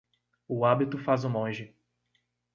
[0.47, 1.75] O hábito faz o monge